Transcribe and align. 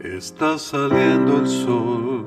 está 0.00 0.58
saliendo 0.58 1.38
el 1.38 1.46
sol. 1.46 2.26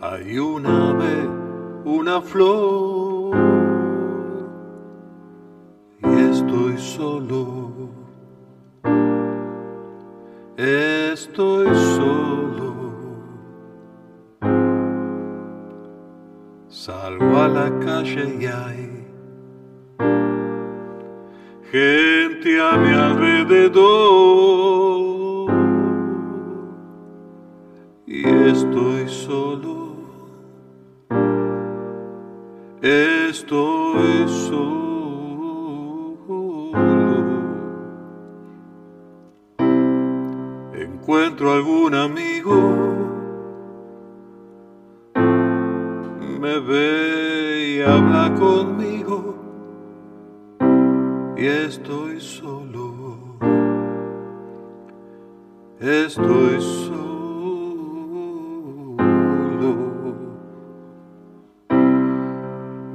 Hay 0.00 0.38
una 0.38 0.90
ave, 0.90 1.28
una 1.84 2.20
flor, 2.20 3.36
y 6.02 6.20
estoy 6.30 6.78
solo. 6.78 7.90
Estoy 10.56 11.66
solo. 11.74 12.74
Salgo 16.68 17.38
a 17.38 17.48
la 17.48 17.78
calle 17.80 18.36
y 18.40 18.46
hay 18.46 19.06
gente 21.70 22.60
a 22.60 22.76
mi 22.76 22.94
alrededor 22.94 24.15
y 28.06 28.24
estoy 28.24 29.08
solo, 29.08 29.96
estoy 32.80 34.28
solo. 34.28 34.86
Encuentro 40.72 41.52
algún 41.52 41.94
amigo, 41.94 42.56
me 46.40 46.60
ve 46.60 47.76
y 47.76 47.82
habla 47.82 48.32
conmigo 48.34 49.34
y 51.36 51.46
estoy 51.46 52.20
solo, 52.20 52.94
estoy 55.80 56.60
solo. 56.60 56.95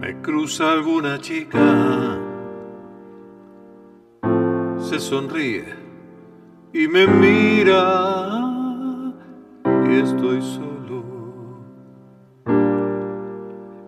Me 0.02 0.20
cruza 0.20 0.72
alguna 0.72 1.20
chica, 1.20 2.18
se 4.80 5.00
sonríe 5.00 5.64
y 6.74 6.88
me 6.88 7.06
mira 7.06 8.42
y 9.88 10.00
estoy 10.00 10.42
solo, 10.42 11.04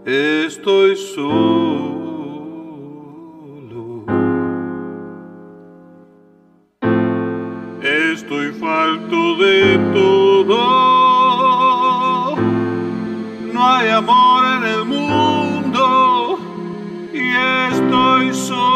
estoy 0.06 0.95
solo. 0.97 1.34
Estoy 7.81 8.52
falto 8.52 9.36
de 9.38 9.80
todo. 9.95 10.58
No 13.52 13.67
hay 13.67 13.89
amor 13.89 14.44
en 14.58 14.64
el 14.64 14.86
mundo 14.86 15.33
estoy 17.36 18.34
solo. 18.34 18.73